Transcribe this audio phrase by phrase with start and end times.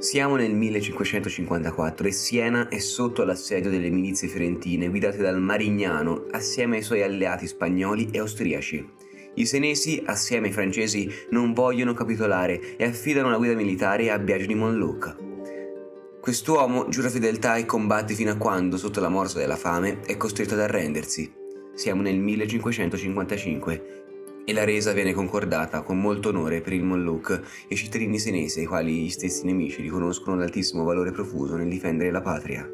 [0.00, 6.76] Siamo nel 1554 e Siena è sotto l'assedio delle milizie fiorentine guidate dal Marignano assieme
[6.78, 8.88] ai suoi alleati spagnoli e austriaci.
[9.34, 14.46] I senesi, assieme ai francesi, non vogliono capitolare e affidano la guida militare a Biagio
[14.46, 15.16] di Monluc.
[16.18, 20.54] Quest'uomo giura fedeltà e combatte fino a quando, sotto la morsa della fame, è costretto
[20.54, 21.30] ad arrendersi.
[21.74, 24.04] Siamo nel 1555
[24.50, 27.30] e la resa viene concordata con molto onore per il Molluc
[27.68, 32.10] e i cittadini senesi ai quali gli stessi nemici riconoscono l'altissimo valore profuso nel difendere
[32.10, 32.68] la patria.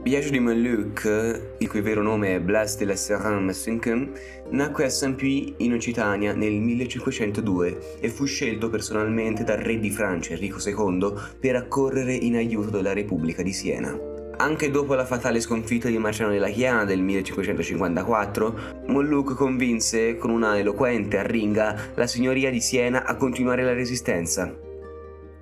[0.00, 4.12] Biagio di Molluc, il cui vero nome è Blas de la Serran-Messinken,
[4.52, 10.32] nacque a Saint-Puy in Occitania nel 1502 e fu scelto personalmente dal re di Francia
[10.32, 14.17] Enrico II per accorrere in aiuto della Repubblica di Siena.
[14.40, 20.56] Anche dopo la fatale sconfitta di Marciano della Chiana del 1554, Molluc convinse con una
[20.56, 24.56] eloquente arringa la signoria di Siena a continuare la resistenza.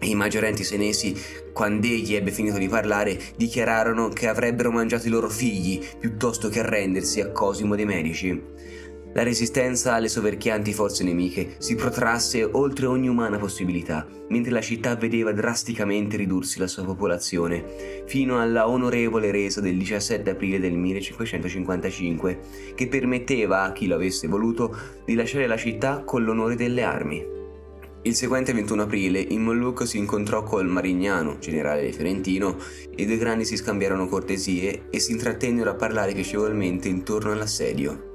[0.00, 1.14] I maggiorenti senesi,
[1.52, 6.58] quando egli ebbe finito di parlare, dichiararono che avrebbero mangiato i loro figli piuttosto che
[6.58, 8.42] arrendersi a Cosimo de Medici.
[9.12, 14.94] La resistenza alle soverchianti forze nemiche si protrasse oltre ogni umana possibilità, mentre la città
[14.94, 22.38] vedeva drasticamente ridursi la sua popolazione, fino alla onorevole resa del 17 aprile del 1555,
[22.76, 27.38] che permetteva a chi lo avesse voluto di lasciare la città con l'onore delle armi.
[28.02, 32.56] Il seguente 21 aprile in Molluco si incontrò col Marignano, generale fiorentino,
[32.94, 38.09] e i due grandi si scambiarono cortesie e si intrattennero a parlare piacevolmente intorno all'assedio.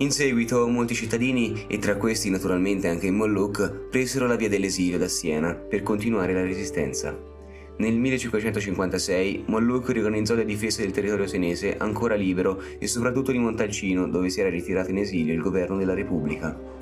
[0.00, 4.96] In seguito molti cittadini, e tra questi naturalmente anche i Molluc, presero la via dell'esilio
[4.96, 7.18] da Siena per continuare la resistenza.
[7.78, 14.06] Nel 1556 Molluc riorganizzò le difese del territorio senese ancora libero e soprattutto di Montalcino
[14.06, 16.77] dove si era ritirato in esilio il governo della Repubblica.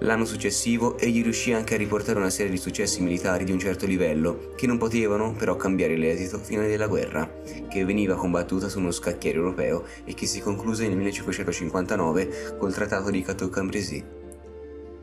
[0.00, 3.86] L'anno successivo egli riuscì anche a riportare una serie di successi militari di un certo
[3.86, 7.30] livello, che non potevano però cambiare l'esito finale della guerra,
[7.68, 13.10] che veniva combattuta su uno scacchiere europeo e che si concluse nel 1559 col trattato
[13.10, 14.02] di Cateau-Cambrésis.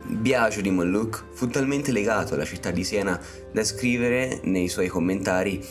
[0.04, 3.20] Biagio di Molluc fu talmente legato alla città di Siena
[3.52, 5.64] da scrivere nei suoi commentari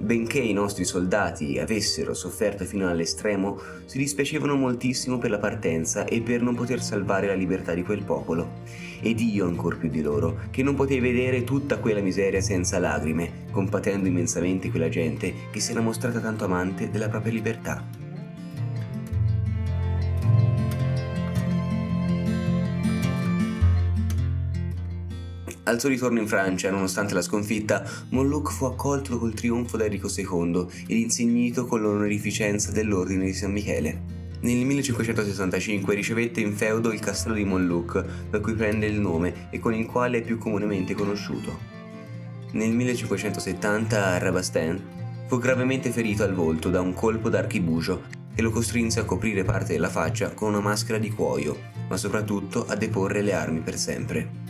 [0.00, 6.20] Benché i nostri soldati avessero sofferto fino all'estremo, si dispiacevano moltissimo per la partenza e
[6.20, 8.60] per non poter salvare la libertà di quel popolo.
[9.02, 13.46] Ed io ancor più di loro, che non potei vedere tutta quella miseria senza lagrime,
[13.50, 18.07] compatendo immensamente quella gente che si era mostrata tanto amante della propria libertà.
[25.68, 30.08] Al suo ritorno in Francia, nonostante la sconfitta, Molluc fu accolto col trionfo da Enrico
[30.08, 34.00] II ed insignito con l'onorificenza dell'Ordine di San Michele.
[34.40, 39.58] Nel 1565 ricevette in feudo il castello di Molluc, da cui prende il nome e
[39.58, 41.58] con il quale è più comunemente conosciuto.
[42.52, 44.80] Nel 1570 a Rabastens
[45.26, 49.74] fu gravemente ferito al volto da un colpo d'archibugio che lo costrinse a coprire parte
[49.74, 51.58] della faccia con una maschera di cuoio,
[51.90, 54.46] ma soprattutto a deporre le armi per sempre.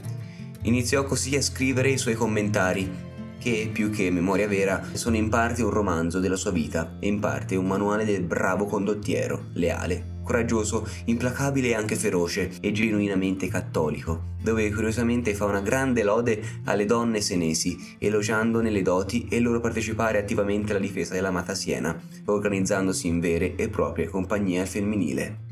[0.62, 3.06] Iniziò così a scrivere i suoi commentari,
[3.38, 7.20] che, più che memoria vera, sono in parte un romanzo della sua vita e in
[7.20, 14.34] parte un manuale del bravo condottiero, leale, coraggioso, implacabile e anche feroce e genuinamente cattolico,
[14.42, 19.60] dove curiosamente fa una grande lode alle donne senesi, elogiandone le doti e il loro
[19.60, 25.46] partecipare attivamente alla difesa dell'amata Siena, organizzandosi in vere e proprie compagnie femminile.